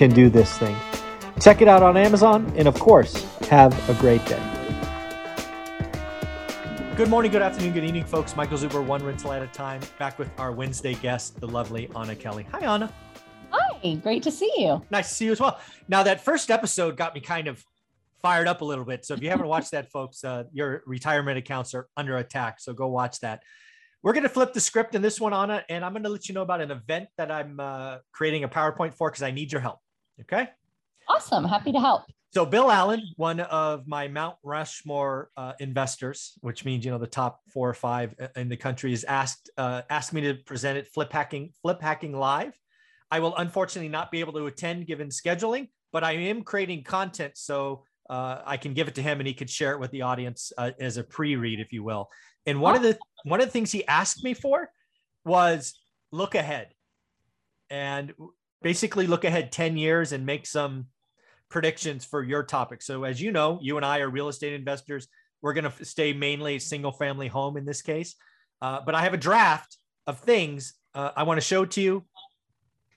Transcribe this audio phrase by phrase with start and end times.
[0.00, 0.74] can do this thing.
[1.42, 4.40] Check it out on Amazon, and of course, have a great day.
[6.96, 8.34] Good morning, good afternoon, good evening, folks.
[8.34, 12.16] Michael Zuber, one rental at a time, back with our Wednesday guest, the lovely Anna
[12.16, 12.46] Kelly.
[12.50, 12.90] Hi, Anna.
[13.50, 14.80] Hi, great to see you.
[14.90, 15.60] Nice to see you as well.
[15.86, 17.62] Now, that first episode got me kind of
[18.22, 19.04] fired up a little bit.
[19.04, 22.60] So if you haven't watched that, folks, uh, your retirement accounts are under attack.
[22.60, 23.42] So go watch that.
[24.02, 26.26] We're going to flip the script in this one, Anna, and I'm going to let
[26.26, 29.52] you know about an event that I'm uh, creating a PowerPoint for because I need
[29.52, 29.78] your help.
[30.22, 30.48] Okay.
[31.08, 31.44] Awesome.
[31.44, 32.02] Happy to help.
[32.32, 37.06] So Bill Allen, one of my Mount Rushmore uh, investors, which means you know the
[37.06, 40.86] top four or five in the country, has asked uh, asked me to present it
[40.86, 42.52] flip hacking flip hacking live.
[43.10, 47.32] I will unfortunately not be able to attend given scheduling, but I am creating content
[47.34, 50.02] so uh, I can give it to him and he could share it with the
[50.02, 52.08] audience uh, as a pre-read, if you will.
[52.46, 54.70] And one of the one of the things he asked me for
[55.24, 55.74] was
[56.12, 56.68] look ahead
[57.70, 58.12] and
[58.62, 60.86] basically look ahead 10 years and make some
[61.48, 62.82] predictions for your topic.
[62.82, 65.08] So as you know, you and I are real estate investors.
[65.42, 68.14] We're going to stay mainly single family home in this case.
[68.62, 72.04] Uh, but I have a draft of things uh, I want to show to you.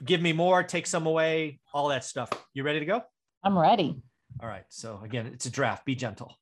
[0.03, 2.29] Give me more, take some away, all that stuff.
[2.53, 3.01] You ready to go?
[3.43, 4.01] I'm ready.
[4.41, 4.65] All right.
[4.69, 5.85] So again, it's a draft.
[5.85, 6.35] Be gentle.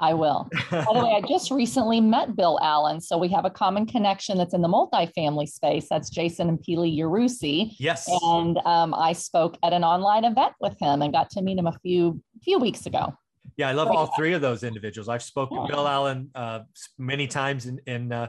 [0.00, 0.48] I will.
[0.70, 3.00] By the way, I just recently met Bill Allen.
[3.00, 5.86] So we have a common connection that's in the multifamily space.
[5.88, 7.74] That's Jason and Pili Yarusi.
[7.78, 8.08] Yes.
[8.22, 11.66] And um, I spoke at an online event with him and got to meet him
[11.66, 13.14] a few few weeks ago.
[13.56, 15.08] Yeah, I love all three of those individuals.
[15.08, 15.66] I've spoken yeah.
[15.68, 16.60] Bill Allen uh,
[16.98, 18.26] many times, and in, in uh,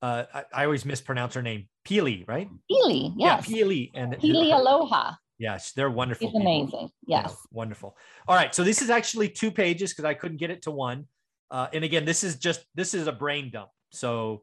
[0.00, 2.48] uh, I, I, always mispronounce her name, Pili, right?
[2.70, 3.48] Pili, yes.
[3.48, 5.12] Yeah, Pili and Pili Aloha.
[5.42, 6.28] Yes, they're wonderful.
[6.28, 6.88] It's amazing.
[7.04, 7.30] Yes.
[7.30, 7.96] Yeah, wonderful.
[8.28, 8.54] All right.
[8.54, 11.06] So this is actually two pages because I couldn't get it to one.
[11.50, 13.70] Uh, and again, this is just this is a brain dump.
[13.90, 14.42] So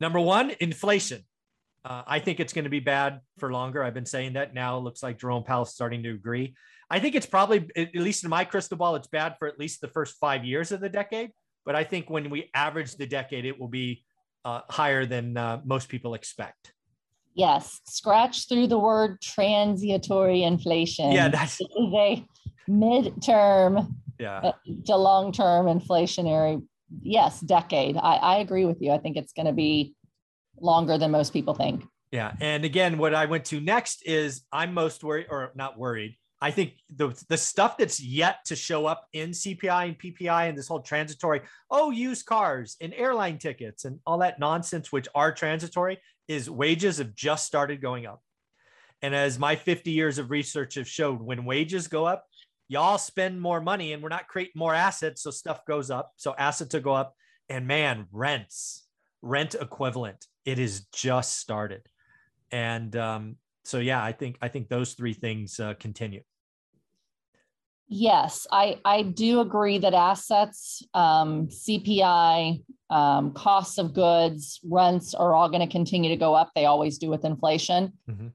[0.00, 1.24] number one, inflation.
[1.84, 3.82] Uh, I think it's going to be bad for longer.
[3.82, 4.78] I've been saying that now.
[4.78, 6.54] It looks like Jerome Powell is starting to agree.
[6.88, 9.80] I think it's probably, at least in my crystal ball, it's bad for at least
[9.80, 11.32] the first five years of the decade.
[11.66, 14.04] But I think when we average the decade, it will be
[14.44, 16.74] uh, higher than uh, most people expect.
[17.34, 21.12] Yes, scratch through the word transitory inflation.
[21.12, 22.26] Yeah, that's this is a
[22.68, 24.38] midterm yeah.
[24.38, 24.52] Uh,
[24.86, 26.62] to long-term inflationary.
[27.02, 27.96] Yes, decade.
[27.96, 28.92] I, I agree with you.
[28.92, 29.94] I think it's going to be
[30.60, 31.84] longer than most people think.
[32.12, 36.16] Yeah, and again, what I went to next is I'm most worried, or not worried.
[36.42, 40.58] I think the the stuff that's yet to show up in CPI and PPI and
[40.58, 45.32] this whole transitory, oh, used cars and airline tickets and all that nonsense, which are
[45.32, 48.22] transitory, is wages have just started going up.
[49.02, 52.24] And as my 50 years of research have showed, when wages go up,
[52.68, 55.22] y'all spend more money and we're not creating more assets.
[55.22, 56.12] So stuff goes up.
[56.16, 57.14] So assets will go up.
[57.48, 58.86] And man, rents,
[59.20, 61.82] rent equivalent, it is just started.
[62.50, 66.22] And um, so, yeah, I think I think those three things uh, continue.
[67.94, 75.34] Yes, I, I do agree that assets, um, CPI, um, costs of goods, rents are
[75.34, 76.52] all going to continue to go up.
[76.54, 77.92] They always do with inflation.
[78.08, 78.28] Mm-hmm.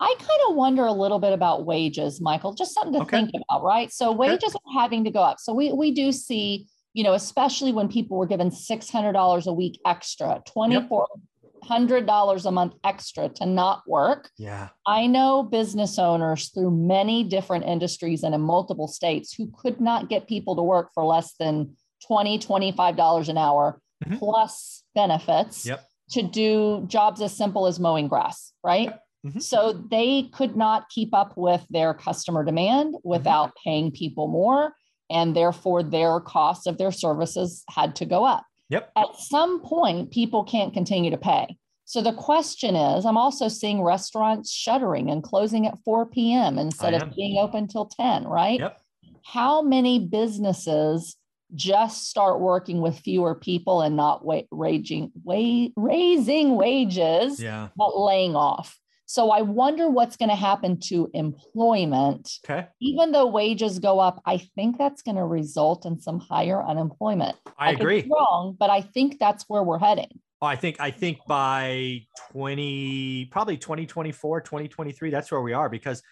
[0.00, 3.18] I kind of wonder a little bit about wages, Michael, just something to okay.
[3.18, 3.92] think about, right?
[3.92, 5.40] So wages are having to go up.
[5.40, 9.78] So we, we do see, you know, especially when people were given $600 a week
[9.84, 11.22] extra, 24, yep
[11.62, 14.30] hundred dollars a month extra to not work.
[14.38, 14.68] Yeah.
[14.86, 20.08] I know business owners through many different industries and in multiple states who could not
[20.08, 24.16] get people to work for less than 20 $25 an hour mm-hmm.
[24.18, 25.84] plus benefits yep.
[26.10, 28.88] to do jobs as simple as mowing grass, right?
[28.88, 29.02] Yep.
[29.26, 29.38] Mm-hmm.
[29.38, 33.70] So they could not keep up with their customer demand without mm-hmm.
[33.70, 34.74] paying people more.
[35.10, 38.44] And therefore, their cost of their services had to go up.
[38.72, 38.90] Yep.
[38.96, 41.58] At some point, people can't continue to pay.
[41.84, 46.58] So the question is I'm also seeing restaurants shuttering and closing at 4 p.m.
[46.58, 48.58] instead of being open till 10, right?
[48.58, 48.80] Yep.
[49.24, 51.16] How many businesses
[51.54, 57.68] just start working with fewer people and not wa- raging, wa- raising wages, yeah.
[57.76, 58.78] but laying off?
[59.06, 62.30] So I wonder what's going to happen to employment.
[62.44, 62.66] Okay.
[62.80, 67.36] Even though wages go up, I think that's going to result in some higher unemployment.
[67.58, 68.08] I, I agree.
[68.10, 70.20] wrong, but I think that's where we're heading.
[70.40, 72.00] Oh, I think I think by
[72.32, 76.02] 20 probably 2024, 2023 that's where we are because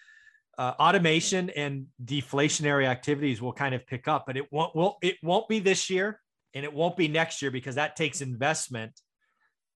[0.57, 4.75] uh, automation and deflationary activities will kind of pick up, but it won't.
[4.75, 6.19] Will it won't be this year,
[6.53, 8.99] and it won't be next year because that takes investment.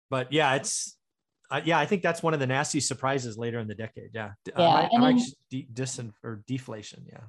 [0.09, 0.95] But yeah, it's
[1.51, 4.09] uh, yeah, I think that's one of the nasty surprises later in the decade.
[4.13, 5.19] Yeah, uh, yeah, uh, I,
[5.49, 7.05] de- dis- or deflation.
[7.07, 7.23] Yeah,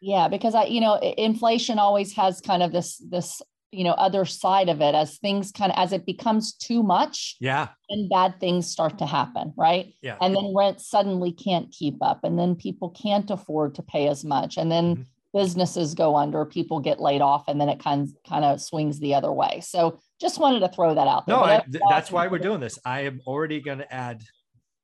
[0.00, 3.40] yeah, because I, you know, inflation always has kind of this this
[3.74, 7.36] you know other side of it as things kind of as it becomes too much
[7.40, 11.96] yeah and bad things start to happen right yeah and then rent suddenly can't keep
[12.00, 15.02] up and then people can't afford to pay as much and then mm-hmm.
[15.34, 18.98] Businesses go under people get laid off and then it kind of kind of swings
[19.00, 22.28] the other way so just wanted to throw that out there no I, that's why
[22.28, 24.22] we're doing this i am already going to add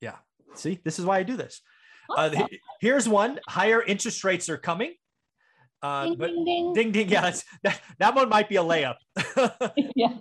[0.01, 0.17] yeah
[0.55, 1.63] see this is why i do this
[2.17, 2.35] uh,
[2.81, 4.93] here's one higher interest rates are coming
[5.83, 6.73] uh, ding, but ding, ding.
[6.75, 7.09] ding, ding.
[7.09, 7.33] Yeah,
[7.63, 8.97] that, that one might be a layup.
[9.97, 10.19] yeah.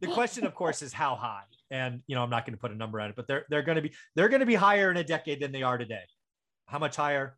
[0.00, 1.42] The question, of course, is how high.
[1.70, 3.62] And you know, I'm not going to put a number on it, but they're they're
[3.62, 6.02] going to be they're going to be higher in a decade than they are today.
[6.66, 7.36] How much higher?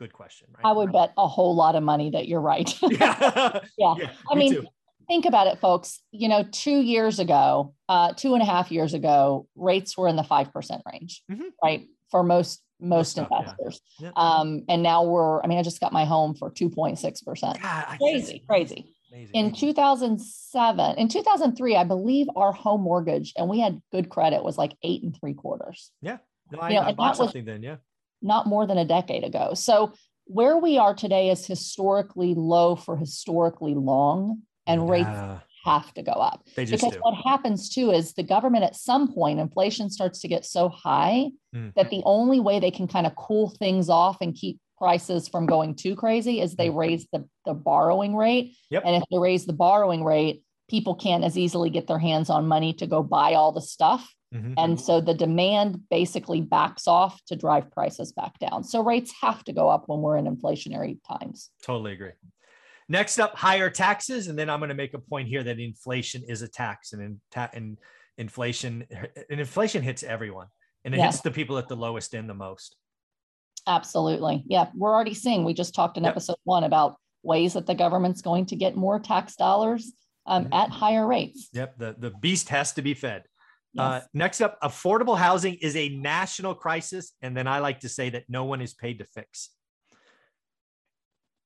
[0.00, 0.48] Good question.
[0.56, 0.64] Right?
[0.64, 2.74] I would bet a whole lot of money that you're right.
[2.82, 3.60] yeah.
[3.76, 3.94] yeah.
[3.98, 4.10] yeah.
[4.30, 4.66] I me mean, too.
[5.06, 6.00] think about it, folks.
[6.10, 10.16] You know, two years ago, uh, two and a half years ago, rates were in
[10.16, 11.48] the five percent range, mm-hmm.
[11.62, 11.86] right?
[12.10, 13.82] For most most investors.
[13.98, 14.12] Yeah.
[14.16, 17.98] Um, and now we're, I mean, I just got my home for 2.6%.
[17.98, 18.94] crazy, crazy.
[19.12, 19.34] Amazing.
[19.34, 24.56] In 2007, in 2003, I believe our home mortgage, and we had good credit, was
[24.56, 25.90] like eight and three quarters.
[26.00, 26.16] Yeah.
[26.50, 27.62] No, I, you know, I bought something then.
[27.62, 27.76] Yeah.
[28.22, 29.54] Not more than a decade ago.
[29.54, 29.94] So
[30.26, 35.08] where we are today is historically low for historically long, and rates
[35.64, 36.42] have to go up.
[36.70, 37.00] because do.
[37.00, 41.30] what happens too is the government at some point, inflation starts to get so high
[41.54, 41.74] mm.
[41.74, 45.46] that the only way they can kind of cool things off and keep prices from
[45.46, 46.76] going too crazy is they mm.
[46.76, 48.54] raise the, the borrowing rate.
[48.70, 48.82] Yep.
[48.86, 52.46] And if they raise the borrowing rate, people can't as easily get their hands on
[52.46, 54.14] money to go buy all the stuff.
[54.34, 54.54] Mm-hmm.
[54.56, 58.62] And so the demand basically backs off to drive prices back down.
[58.62, 61.50] So rates have to go up when we're in inflationary times.
[61.64, 62.12] Totally agree.
[62.88, 66.22] Next up, higher taxes, and then I'm going to make a point here that inflation
[66.26, 67.78] is a tax, and in ta- and
[68.18, 68.84] inflation
[69.30, 70.48] and inflation hits everyone,
[70.84, 72.74] and it hits the people at the lowest end the most.
[73.68, 74.70] Absolutely, yeah.
[74.74, 75.44] We're already seeing.
[75.44, 76.14] We just talked in yep.
[76.14, 79.92] episode one about ways that the government's going to get more tax dollars
[80.26, 80.52] um, mm-hmm.
[80.54, 81.48] at higher rates.
[81.52, 83.22] Yep, the the beast has to be fed.
[83.72, 83.84] Yes.
[83.84, 88.10] Uh, next up, affordable housing is a national crisis, and then I like to say
[88.10, 89.50] that no one is paid to fix.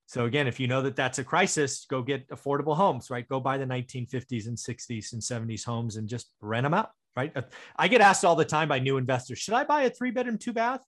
[0.06, 3.28] So again, if you know that that's a crisis, go get affordable homes, right?
[3.28, 7.32] Go buy the 1950s and 60s and 70s homes and just rent them out, right?
[7.34, 7.42] Uh,
[7.76, 10.38] I get asked all the time by new investors, should I buy a three bedroom,
[10.38, 10.84] two bath?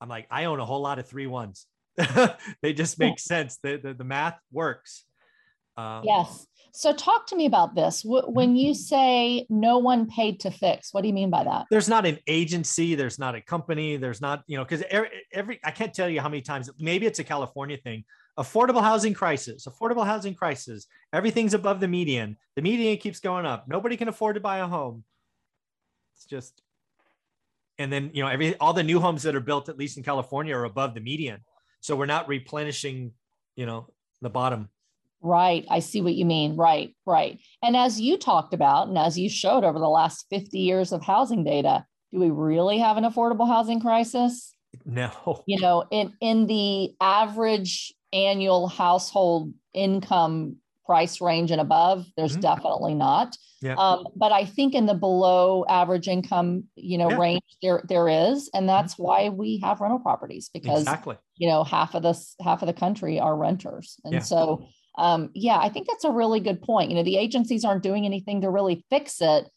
[0.00, 1.66] I'm like, I own a whole lot of three ones.
[2.62, 3.58] they just make sense.
[3.62, 5.04] The, the, the math works.
[5.78, 6.46] Um, yes.
[6.72, 8.02] So talk to me about this.
[8.04, 11.66] When you say no one paid to fix, what do you mean by that?
[11.70, 12.94] There's not an agency.
[12.94, 13.96] There's not a company.
[13.96, 17.06] There's not, you know, because every, every, I can't tell you how many times, maybe
[17.06, 18.04] it's a California thing,
[18.38, 20.86] affordable housing crisis, affordable housing crisis.
[21.12, 22.36] Everything's above the median.
[22.56, 23.68] The median keeps going up.
[23.68, 25.04] Nobody can afford to buy a home.
[26.14, 26.60] It's just,
[27.80, 30.02] and then you know every all the new homes that are built, at least in
[30.02, 31.44] California, are above the median.
[31.80, 33.12] So we're not replenishing,
[33.54, 33.86] you know,
[34.20, 34.68] the bottom.
[35.20, 35.66] Right.
[35.70, 36.56] I see what you mean.
[36.56, 36.94] Right.
[37.04, 37.40] Right.
[37.62, 41.02] And as you talked about, and as you showed over the last 50 years of
[41.02, 44.54] housing data, do we really have an affordable housing crisis?
[44.84, 45.42] No.
[45.46, 52.40] You know, in in the average annual household income price range and above, there's mm-hmm.
[52.40, 53.36] definitely not.
[53.60, 53.74] Yeah.
[53.74, 57.18] Um, but I think in the below average income, you know, yeah.
[57.18, 59.02] range there there is, and that's mm-hmm.
[59.02, 61.16] why we have rental properties because exactly.
[61.36, 64.20] you know half of this half of the country are renters, and yeah.
[64.20, 66.90] so um, yeah, I think that's a really good point.
[66.90, 69.48] You know, the agencies aren't doing anything to really fix it,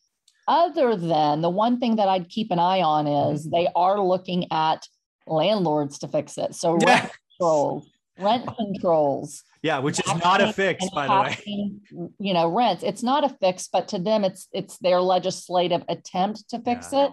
[0.47, 3.55] other than the one thing that I'd keep an eye on is mm-hmm.
[3.55, 4.85] they are looking at
[5.27, 6.55] landlords to fix it.
[6.55, 7.87] So rent controls
[8.21, 9.43] rent controls.
[9.61, 12.09] Yeah, which is not a fix, by the way.
[12.19, 12.83] You know, rents.
[12.83, 17.05] It's not a fix, but to them, it's it's their legislative attempt to fix yeah.
[17.05, 17.11] it.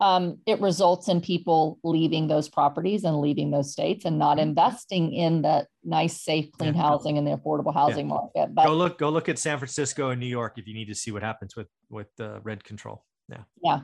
[0.00, 4.50] Um, it results in people leaving those properties and leaving those states and not mm-hmm.
[4.50, 6.82] investing in that nice, safe, clean yeah.
[6.82, 8.14] housing in the affordable housing yeah.
[8.14, 8.54] market.
[8.54, 10.94] But go look, go look at San Francisco and New York if you need to
[10.94, 13.04] see what happens with with the rent control.
[13.28, 13.42] Yeah.
[13.62, 13.80] Yeah.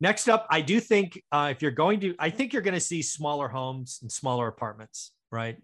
[0.00, 2.80] Next up, I do think uh, if you're going to, I think you're going to
[2.80, 5.58] see smaller homes and smaller apartments, right?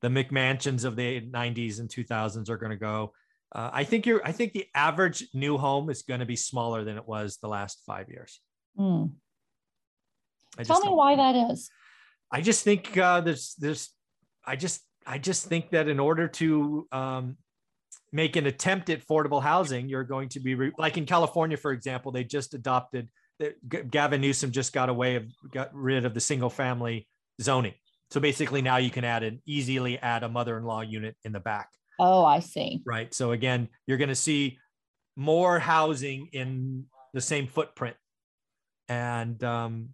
[0.00, 3.12] the McMansions of the 90s and 2000s are going to go.
[3.52, 4.24] Uh, I think you're.
[4.24, 7.48] I think the average new home is going to be smaller than it was the
[7.48, 8.40] last five years.
[8.78, 9.10] Mm.
[10.62, 11.70] Tell me why that is.
[12.30, 13.90] I just think uh, there's there's.
[14.44, 17.36] I just I just think that in order to um,
[18.12, 21.72] make an attempt at affordable housing, you're going to be re- like in California, for
[21.72, 23.08] example, they just adopted.
[23.90, 27.08] Gavin Newsom just got away of got rid of the single family
[27.40, 27.72] zoning
[28.10, 31.70] So basically, now you can add an easily add a mother-in-law unit in the back.
[31.98, 32.82] Oh, I see.
[32.84, 33.12] Right.
[33.14, 34.58] So again, you're going to see
[35.16, 37.96] more housing in the same footprint,
[38.88, 39.90] and um,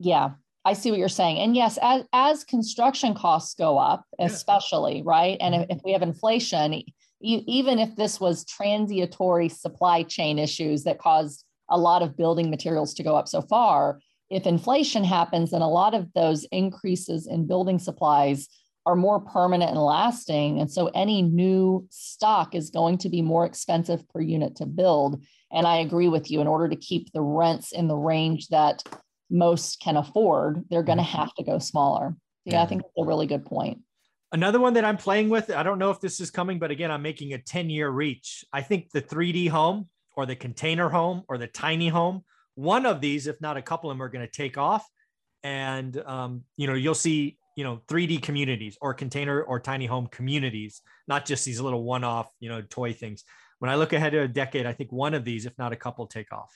[0.00, 0.30] yeah,
[0.64, 1.38] I see what you're saying.
[1.38, 5.02] And yes, as as construction costs go up, especially yeah.
[5.06, 5.72] right, and if, mm-hmm.
[5.72, 6.82] if we have inflation,
[7.20, 12.50] you, even if this was transitory supply chain issues that caused a lot of building
[12.50, 17.26] materials to go up so far, if inflation happens, then a lot of those increases
[17.26, 18.48] in building supplies
[18.86, 20.60] are more permanent and lasting.
[20.60, 25.22] And so any new stock is going to be more expensive per unit to build.
[25.52, 28.82] And I agree with you, in order to keep the rents in the range that
[29.30, 31.18] most can afford, they're going to mm-hmm.
[31.18, 32.14] have to go smaller.
[32.44, 33.80] Yeah, yeah, I think that's a really good point.
[34.32, 36.90] Another one that I'm playing with, I don't know if this is coming, but again,
[36.90, 38.44] I'm making a 10 year reach.
[38.52, 43.00] I think the 3D home or the container home or the tiny home, one of
[43.00, 44.86] these, if not a couple of them, are going to take off.
[45.42, 50.06] And, um, you know, you'll see, you know, 3D communities or container or tiny home
[50.06, 53.24] communities, not just these little one off, you know, toy things.
[53.58, 55.76] When I look ahead to a decade, I think one of these, if not a
[55.76, 56.52] couple, take off.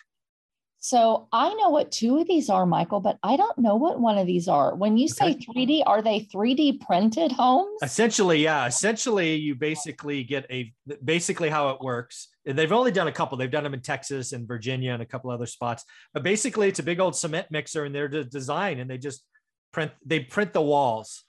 [0.84, 4.18] So I know what two of these are, Michael, but I don't know what one
[4.18, 4.74] of these are.
[4.74, 7.78] When you say 3D, are they 3D printed homes?
[7.82, 8.66] Essentially, yeah.
[8.66, 12.28] Essentially, you basically get a basically how it works.
[12.44, 13.38] They've only done a couple.
[13.38, 15.86] They've done them in Texas and Virginia and a couple other spots.
[16.12, 19.24] But basically, it's a big old cement mixer, and they're the design, and they just
[19.72, 19.90] print.
[20.04, 21.24] They print the walls,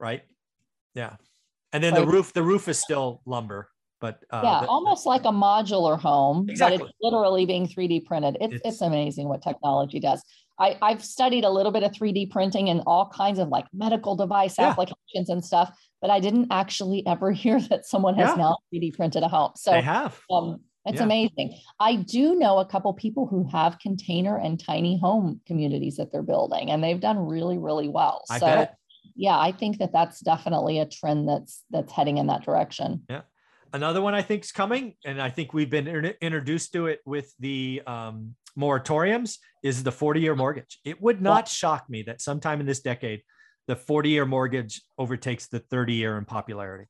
[0.00, 0.24] right?
[0.96, 1.14] Yeah,
[1.72, 2.32] and then the roof.
[2.32, 3.68] The roof is still lumber.
[4.00, 6.78] But uh, yeah, the, almost the, like a modular home, exactly.
[6.78, 8.36] but it's literally being 3D printed.
[8.40, 10.22] It's, it's, it's amazing what technology does.
[10.58, 14.16] I, I've studied a little bit of 3D printing and all kinds of like medical
[14.16, 14.70] device yeah.
[14.70, 18.34] applications and stuff, but I didn't actually ever hear that someone has yeah.
[18.36, 19.52] now 3D printed a home.
[19.56, 20.18] So they have.
[20.30, 21.04] Um, it's yeah.
[21.04, 21.58] amazing.
[21.80, 26.22] I do know a couple people who have container and tiny home communities that they're
[26.22, 28.22] building, and they've done really, really well.
[28.30, 28.76] I so, bet.
[29.16, 33.02] yeah, I think that that's definitely a trend that's that's heading in that direction.
[33.10, 33.22] Yeah.
[33.72, 37.00] Another one I think is coming, and I think we've been in- introduced to it
[37.04, 40.78] with the um, moratoriums, is the 40 year mortgage.
[40.84, 43.22] It would not shock me that sometime in this decade,
[43.66, 46.86] the 40 year mortgage overtakes the 30 year in popularity.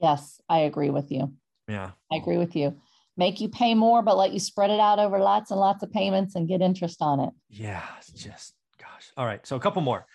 [0.00, 1.32] Yes, I agree with you.
[1.68, 1.92] Yeah.
[2.12, 2.76] I agree with you.
[3.16, 5.90] Make you pay more, but let you spread it out over lots and lots of
[5.90, 7.30] payments and get interest on it.
[7.48, 7.82] Yeah,
[8.14, 9.10] just gosh.
[9.16, 9.44] All right.
[9.46, 10.06] So a couple more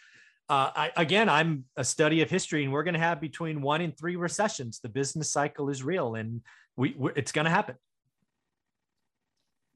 [0.51, 3.79] uh, I, again, I'm a study of history, and we're going to have between one
[3.79, 4.81] and three recessions.
[4.81, 6.41] The business cycle is real, and
[6.75, 7.75] we it's going to happen.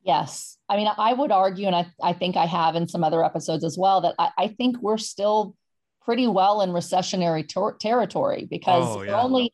[0.04, 3.24] Yes, I mean, I would argue, and I, I think I have in some other
[3.24, 5.56] episodes as well, that I, I think we're still
[6.04, 9.12] pretty well in recessionary ter- territory because oh, yeah.
[9.12, 9.54] we're only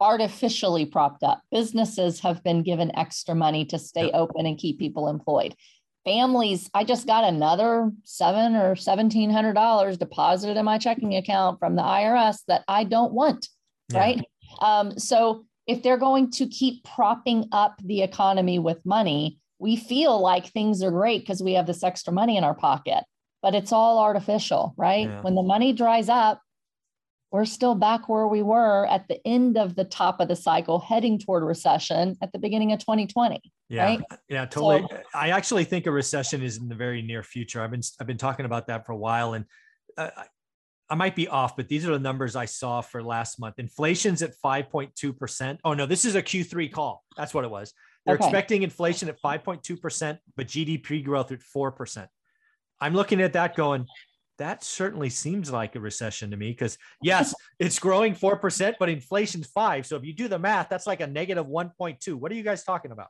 [0.00, 1.42] artificially propped up.
[1.52, 5.54] Businesses have been given extra money to stay open and keep people employed
[6.04, 11.58] families i just got another seven or seventeen hundred dollars deposited in my checking account
[11.58, 13.48] from the irs that i don't want
[13.92, 13.98] yeah.
[13.98, 14.24] right
[14.60, 20.20] um, so if they're going to keep propping up the economy with money we feel
[20.20, 23.04] like things are great because we have this extra money in our pocket
[23.40, 25.20] but it's all artificial right yeah.
[25.22, 26.40] when the money dries up
[27.32, 30.78] we're still back where we were at the end of the top of the cycle,
[30.78, 33.40] heading toward recession at the beginning of 2020.
[33.70, 34.02] Yeah, right?
[34.28, 34.86] yeah, totally.
[34.88, 37.62] So, I actually think a recession is in the very near future.
[37.62, 39.46] I've been I've been talking about that for a while, and
[39.96, 40.10] uh,
[40.90, 43.58] I might be off, but these are the numbers I saw for last month.
[43.58, 45.58] Inflation's at 5.2 percent.
[45.64, 47.02] Oh no, this is a Q3 call.
[47.16, 47.72] That's what it was.
[48.04, 48.26] They're okay.
[48.26, 52.10] expecting inflation at 5.2 percent, but GDP growth at four percent.
[52.78, 53.86] I'm looking at that going,
[54.38, 59.46] that certainly seems like a recession to me because yes, it's growing 4%, but inflation's
[59.46, 59.86] five.
[59.86, 62.14] So if you do the math, that's like a negative 1.2.
[62.14, 63.08] What are you guys talking about?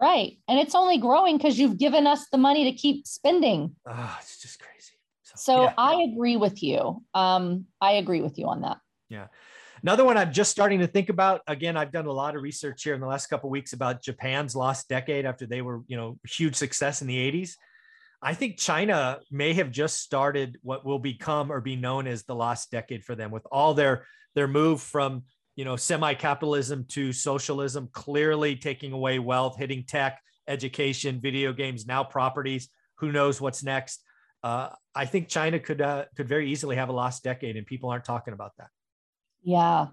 [0.00, 0.38] Right.
[0.48, 3.76] And it's only growing because you've given us the money to keep spending.
[3.86, 4.92] Oh, it's just crazy.
[5.22, 5.74] So, so yeah.
[5.76, 7.02] I agree with you.
[7.12, 8.78] Um, I agree with you on that.
[9.10, 9.26] Yeah.
[9.82, 11.42] Another one I'm just starting to think about.
[11.46, 14.54] Again, I've done a lot of research here in the last couple weeks about Japan's
[14.54, 17.52] lost decade after they were, you know, huge success in the 80s.
[18.22, 22.34] I think China may have just started what will become or be known as the
[22.34, 25.24] lost decade for them with all their their move from
[25.56, 32.04] you know semi-capitalism to socialism clearly taking away wealth hitting tech education video games now
[32.04, 32.68] properties.
[32.98, 34.02] Who knows what's next?
[34.42, 37.90] Uh, i think china could uh, could very easily have a lost decade and people
[37.90, 38.68] aren't talking about that.
[39.42, 39.88] Yeah.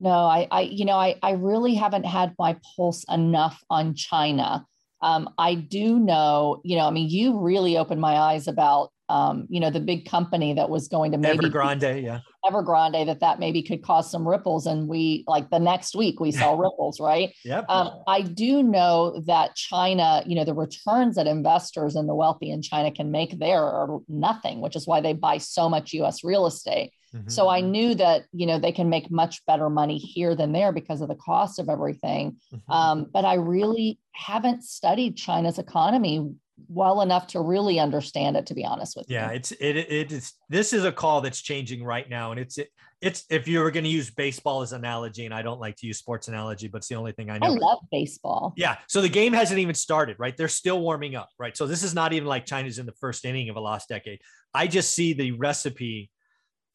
[0.00, 4.66] No i i you know i i really haven't had my pulse enough on china
[5.04, 9.46] um, I do know, you know, I mean, you really opened my eyes about, um,
[9.50, 13.38] you know, the big company that was going to maybe Evergrande, yeah, Evergrande, that that
[13.38, 17.34] maybe could cause some ripples, and we like the next week we saw ripples, right?
[17.44, 17.66] Yep.
[17.68, 22.50] Um, I do know that China, you know, the returns that investors and the wealthy
[22.50, 26.24] in China can make there are nothing, which is why they buy so much U.S.
[26.24, 26.94] real estate.
[27.14, 27.28] Mm-hmm.
[27.28, 30.72] So I knew that, you know, they can make much better money here than there
[30.72, 32.36] because of the cost of everything.
[32.52, 32.72] Mm-hmm.
[32.72, 36.34] Um, but I really haven't studied China's economy
[36.68, 39.30] well enough to really understand it to be honest with yeah, you.
[39.32, 42.58] Yeah, it's it it is this is a call that's changing right now and it's
[42.58, 42.68] it,
[43.00, 45.86] it's if you were going to use baseball as analogy and I don't like to
[45.86, 47.48] use sports analogy but it's the only thing I know.
[47.48, 48.52] I love baseball.
[48.56, 50.36] Yeah, so the game hasn't even started, right?
[50.36, 51.56] They're still warming up, right?
[51.56, 54.20] So this is not even like China's in the first inning of a lost decade.
[54.54, 56.10] I just see the recipe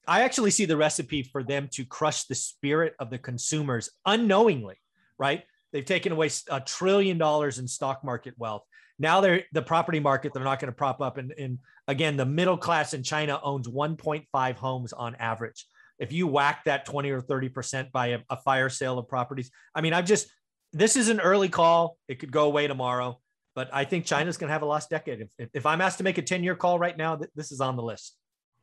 [0.09, 4.75] I actually see the recipe for them to crush the spirit of the consumers unknowingly,
[5.19, 5.43] right?
[5.71, 8.63] They've taken away a trillion dollars in stock market wealth.
[8.97, 11.17] Now they're the property market, they're not going to prop up.
[11.17, 15.67] And, and again, the middle class in China owns 1.5 homes on average.
[15.99, 19.81] If you whack that 20 or 30% by a, a fire sale of properties, I
[19.81, 20.27] mean, I've just,
[20.73, 21.97] this is an early call.
[22.07, 23.19] It could go away tomorrow,
[23.53, 25.21] but I think China's going to have a lost decade.
[25.37, 27.75] If, if I'm asked to make a 10 year call right now, this is on
[27.75, 28.15] the list.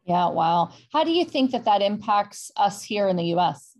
[0.06, 0.70] Yeah, wow.
[0.92, 3.72] How do you think that that impacts us here in the US?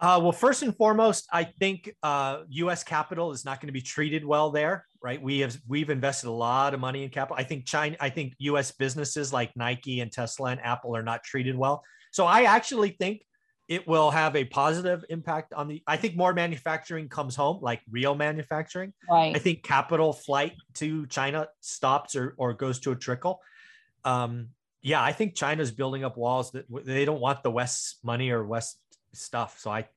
[0.00, 2.82] Uh, well, first and foremost, I think uh, U.S.
[2.82, 5.20] capital is not going to be treated well there, right?
[5.20, 7.36] We have we've invested a lot of money in capital.
[7.38, 8.72] I think China, I think U.S.
[8.72, 11.82] businesses like Nike and Tesla and Apple are not treated well.
[12.12, 13.20] So I actually think
[13.68, 15.82] it will have a positive impact on the.
[15.86, 18.94] I think more manufacturing comes home, like real manufacturing.
[19.08, 19.36] Right.
[19.36, 23.42] I think capital flight to China stops or or goes to a trickle.
[24.06, 24.48] Um,
[24.82, 28.44] yeah, I think China's building up walls that they don't want the West's money or
[28.44, 28.78] West
[29.12, 29.58] stuff.
[29.58, 29.88] So I,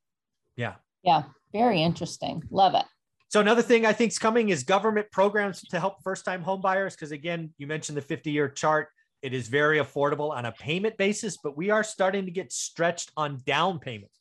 [0.56, 0.76] yeah.
[1.04, 2.44] Yeah, very interesting.
[2.50, 2.86] Love it.
[3.30, 6.96] So another thing I think is coming is government programs to help first-time home buyers.
[6.96, 8.90] Because again, you mentioned the 50-year chart.
[9.22, 13.12] It is very affordable on a payment basis, but we are starting to get stretched
[13.16, 14.12] on down payment.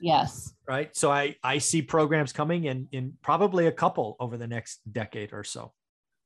[0.00, 0.52] Yes.
[0.66, 0.96] Right.
[0.96, 5.32] So I I see programs coming in in probably a couple over the next decade
[5.32, 5.72] or so.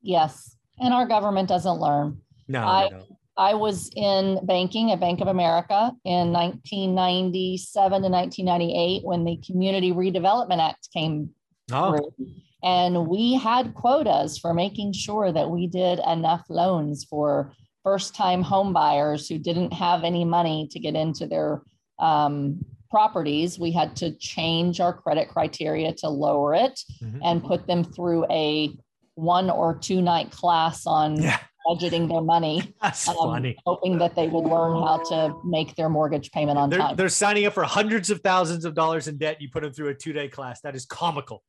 [0.00, 0.56] Yes.
[0.78, 2.22] And our government doesn't learn.
[2.48, 2.90] No, I,
[3.36, 9.92] I was in banking at Bank of America in 1997 to 1998 when the Community
[9.92, 11.30] Redevelopment Act came
[11.70, 11.90] oh.
[11.90, 12.26] through.
[12.62, 17.52] And we had quotas for making sure that we did enough loans for
[17.84, 21.62] first time home buyers who didn't have any money to get into their
[21.98, 23.58] um, properties.
[23.58, 27.20] We had to change our credit criteria to lower it mm-hmm.
[27.22, 28.74] and put them through a
[29.14, 32.74] one or two night class on yeah budgeting their money.
[32.82, 33.56] That's um, funny.
[33.66, 36.96] Hoping that they would learn how to make their mortgage payment on they're, time.
[36.96, 39.40] They're signing up for hundreds of thousands of dollars in debt.
[39.40, 40.60] You put them through a two day class.
[40.62, 41.42] That is comical.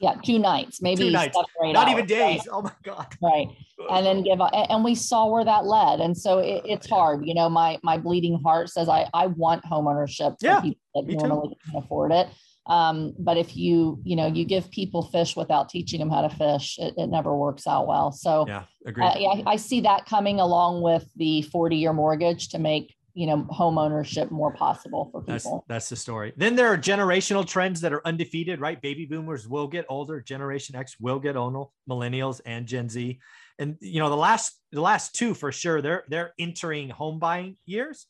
[0.00, 1.36] Yeah, two nights, maybe two nights.
[1.62, 2.40] not hours, even days.
[2.40, 2.48] Right?
[2.50, 3.06] Oh my god!
[3.22, 3.48] Right,
[3.90, 7.24] and then give, and we saw where that led, and so it, it's hard.
[7.24, 10.80] You know, my my bleeding heart says I I want home ownership for yeah, people
[10.94, 12.28] that normally can afford it.
[12.66, 16.34] Um, but if you, you know, you give people fish without teaching them how to
[16.34, 18.10] fish, it, it never works out well.
[18.10, 19.04] So yeah, agreed.
[19.04, 23.26] Uh, yeah, I see that coming along with the 40 year mortgage to make, you
[23.26, 25.64] know, home ownership more possible for people.
[25.68, 26.32] That's, that's the story.
[26.36, 28.80] Then there are generational trends that are undefeated, right?
[28.80, 30.20] Baby boomers will get older.
[30.20, 33.20] Generation X will get older, millennials and Gen Z.
[33.58, 37.56] And, you know, the last, the last two for sure, they're, they're entering home buying
[37.66, 38.06] years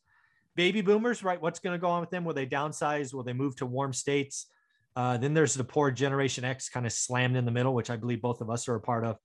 [0.56, 1.40] baby boomers, right?
[1.40, 2.24] What's going to go on with them?
[2.24, 3.12] Will they downsize?
[3.12, 4.46] Will they move to warm states?
[4.96, 7.96] Uh, then there's the poor Generation X kind of slammed in the middle, which I
[7.96, 9.18] believe both of us are a part of.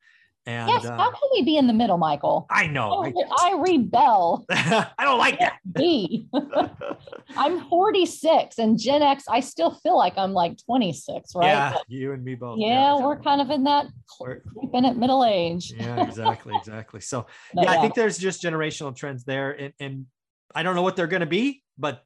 [0.46, 2.48] And yes, uh, how can we be in the middle, Michael?
[2.50, 3.04] I know.
[3.06, 4.46] I, I rebel.
[4.50, 5.60] I don't like that.
[5.76, 6.28] Be.
[7.38, 11.46] I'm 46 and Gen X, I still feel like I'm like 26, right?
[11.46, 12.58] Yeah, but, you and me both.
[12.58, 13.88] Yeah, yeah we're kind of in that
[14.18, 15.72] creeping at middle age.
[15.78, 17.02] yeah, exactly, exactly.
[17.02, 19.52] So yeah, yeah, I think there's just generational trends there.
[19.52, 20.06] And, and
[20.56, 22.04] I don't know what they're going to be, but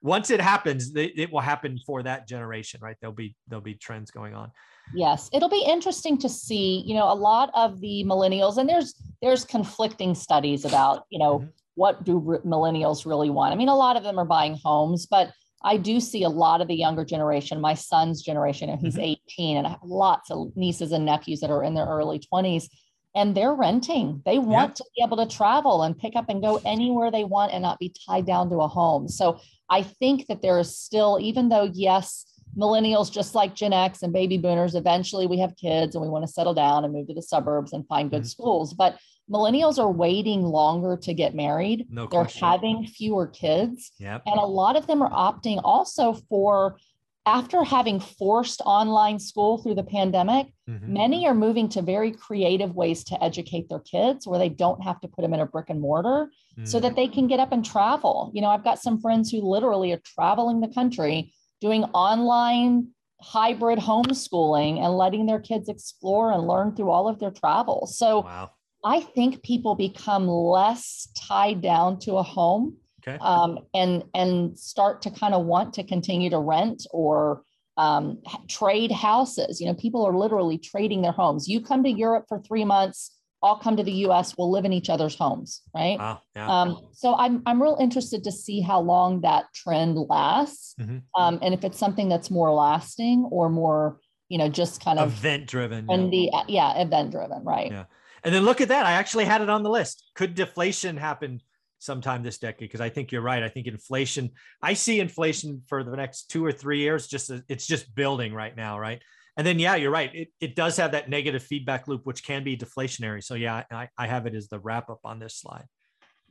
[0.00, 2.96] once it happens, it will happen for that generation, right?
[3.00, 4.52] There'll be there'll be trends going on.
[4.94, 6.82] Yes, it'll be interesting to see.
[6.86, 11.40] You know, a lot of the millennials, and there's there's conflicting studies about you know
[11.40, 11.48] mm-hmm.
[11.74, 13.52] what do re- millennials really want.
[13.52, 16.60] I mean, a lot of them are buying homes, but I do see a lot
[16.60, 19.16] of the younger generation, my son's generation, and he's mm-hmm.
[19.40, 22.68] 18, and I have lots of nieces and nephews that are in their early 20s
[23.14, 24.22] and they're renting.
[24.24, 27.52] They want to be able to travel and pick up and go anywhere they want
[27.52, 29.08] and not be tied down to a home.
[29.08, 29.40] So
[29.70, 34.12] I think that there is still, even though, yes, millennials, just like Gen X and
[34.12, 37.14] baby boomers, eventually we have kids and we want to settle down and move to
[37.14, 38.26] the suburbs and find good mm-hmm.
[38.26, 38.74] schools.
[38.74, 38.98] But
[39.30, 41.86] millennials are waiting longer to get married.
[41.90, 42.46] No They're question.
[42.46, 43.92] having fewer kids.
[43.98, 44.22] Yep.
[44.26, 46.78] And a lot of them are opting also for
[47.28, 50.92] after having forced online school through the pandemic, mm-hmm.
[50.94, 54.98] many are moving to very creative ways to educate their kids where they don't have
[54.98, 56.64] to put them in a brick and mortar mm-hmm.
[56.64, 56.96] so that mm.
[56.96, 58.30] they can get up and travel.
[58.32, 62.88] You know, I've got some friends who literally are traveling the country doing online
[63.20, 67.98] hybrid homeschooling and letting their kids explore and learn through all of their travels.
[67.98, 68.52] So wow.
[68.82, 72.78] I think people become less tied down to a home
[73.08, 73.18] Okay.
[73.20, 77.42] Um, and and start to kind of want to continue to rent or
[77.76, 79.60] um, trade houses.
[79.60, 81.48] You know, people are literally trading their homes.
[81.48, 84.34] You come to Europe for three months, I'll come to the U.S.
[84.36, 85.98] We'll live in each other's homes, right?
[85.98, 86.48] Wow, yeah.
[86.48, 90.98] um, so I'm I'm real interested to see how long that trend lasts, mm-hmm.
[91.20, 95.12] um, and if it's something that's more lasting or more, you know, just kind of
[95.12, 95.88] event driven.
[95.88, 97.70] And the yeah, event driven, right?
[97.70, 97.84] Yeah.
[98.24, 98.84] And then look at that.
[98.84, 100.04] I actually had it on the list.
[100.16, 101.40] Could deflation happen
[101.78, 102.68] sometime this decade?
[102.68, 103.42] Because I think you're right.
[103.42, 104.30] I think inflation,
[104.62, 108.56] I see inflation for the next two or three years, just it's just building right
[108.56, 109.00] now, right?
[109.36, 110.12] And then, yeah, you're right.
[110.12, 113.22] It, it does have that negative feedback loop, which can be deflationary.
[113.22, 115.64] So, yeah, I, I have it as the wrap up on this slide.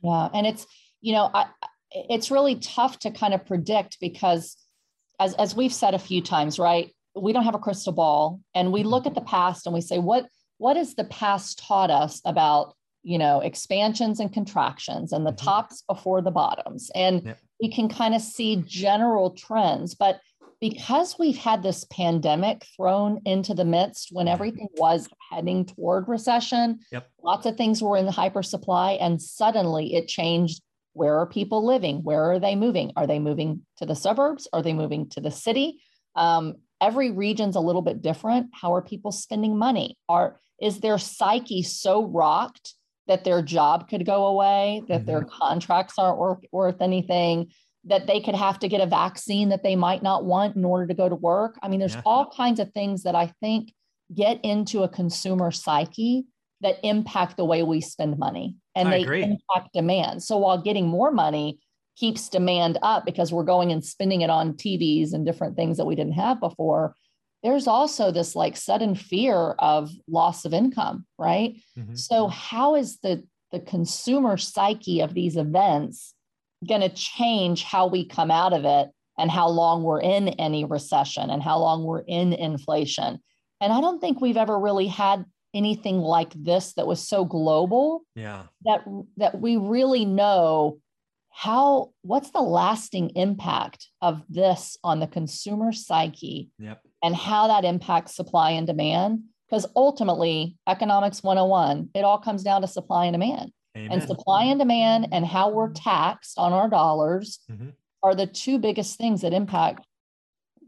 [0.02, 0.28] Yeah.
[0.34, 0.66] And it's,
[1.00, 1.46] you know, I,
[1.90, 4.58] it's really tough to kind of predict because,
[5.18, 6.94] as, as we've said a few times, right?
[7.16, 8.90] We don't have a crystal ball and we mm-hmm.
[8.90, 10.26] look at the past and we say, what,
[10.58, 15.44] what has the past taught us about you know expansions and contractions and the mm-hmm.
[15.44, 17.38] tops before the bottoms and yep.
[17.60, 20.20] we can kind of see general trends but
[20.60, 24.32] because we've had this pandemic thrown into the midst when mm-hmm.
[24.32, 27.08] everything was heading toward recession yep.
[27.22, 31.64] lots of things were in the hyper supply and suddenly it changed where are people
[31.64, 35.20] living where are they moving are they moving to the suburbs are they moving to
[35.20, 35.80] the city
[36.16, 40.98] um, every region's a little bit different how are people spending money are is their
[40.98, 42.74] psyche so rocked
[43.08, 45.06] that their job could go away, that mm-hmm.
[45.06, 47.50] their contracts aren't worth, worth anything,
[47.84, 50.86] that they could have to get a vaccine that they might not want in order
[50.86, 51.58] to go to work.
[51.62, 52.02] I mean, there's yeah.
[52.04, 53.72] all kinds of things that I think
[54.14, 56.26] get into a consumer psyche
[56.60, 59.22] that impact the way we spend money and I they agree.
[59.22, 60.22] impact demand.
[60.22, 61.60] So while getting more money
[61.96, 65.84] keeps demand up because we're going and spending it on TVs and different things that
[65.84, 66.94] we didn't have before,
[67.42, 71.56] there's also this like sudden fear of loss of income, right?
[71.78, 71.94] Mm-hmm.
[71.94, 76.14] So how is the the consumer psyche of these events
[76.68, 80.64] going to change how we come out of it and how long we're in any
[80.64, 83.20] recession and how long we're in inflation?
[83.60, 85.24] And I don't think we've ever really had
[85.54, 88.02] anything like this that was so global.
[88.14, 88.44] Yeah.
[88.64, 88.84] That
[89.16, 90.78] that we really know
[91.30, 97.64] how what's the lasting impact of this on the consumer psyche yep and how that
[97.64, 99.24] impacts supply and demand.
[99.48, 103.50] Because ultimately, economics 101, it all comes down to supply and demand.
[103.76, 103.92] Amen.
[103.92, 107.70] And supply and demand and how we're taxed on our dollars mm-hmm.
[108.02, 109.86] are the two biggest things that impact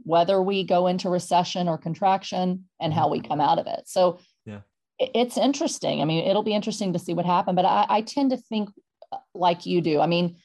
[0.04, 3.28] whether we go into recession or contraction and how we mm-hmm.
[3.28, 3.82] come out of it.
[3.86, 4.60] So yeah.
[4.98, 6.00] it's interesting.
[6.00, 8.70] I mean, it'll be interesting to see what happens, but I, I tend to think
[9.12, 10.00] uh, like you do.
[10.00, 10.36] I mean,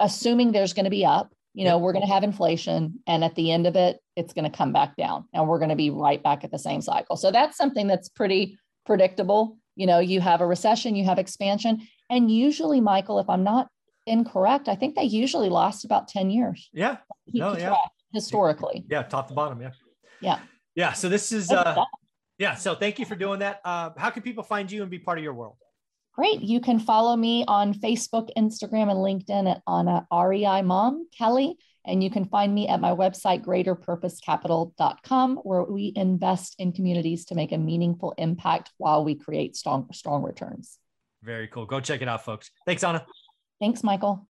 [0.00, 3.36] assuming there's going to be up, you know, we're going to have inflation and at
[3.36, 5.88] the end of it, it's going to come back down and we're going to be
[5.88, 7.16] right back at the same cycle.
[7.16, 9.56] So that's something that's pretty predictable.
[9.76, 11.86] You know, you have a recession, you have expansion.
[12.10, 13.68] And usually, Michael, if I'm not
[14.06, 16.68] incorrect, I think they usually last about 10 years.
[16.72, 16.98] Yeah.
[17.32, 17.76] No, yeah.
[18.12, 18.84] Historically.
[18.90, 19.04] Yeah.
[19.04, 19.60] Top to bottom.
[19.62, 19.70] Yeah.
[20.20, 20.38] Yeah.
[20.74, 20.92] Yeah.
[20.92, 21.84] So this is, uh,
[22.38, 22.56] yeah.
[22.56, 23.60] So thank you for doing that.
[23.64, 25.56] Uh, how can people find you and be part of your world?
[26.14, 26.42] Great.
[26.42, 31.56] You can follow me on Facebook, Instagram, and LinkedIn at Anna uh, REI Mom Kelly.
[31.84, 37.34] And you can find me at my website, greaterpurposecapital.com, where we invest in communities to
[37.34, 40.78] make a meaningful impact while we create strong, strong returns.
[41.22, 41.66] Very cool.
[41.66, 42.50] Go check it out, folks.
[42.64, 43.04] Thanks, Anna.
[43.60, 44.22] Thanks, Michael.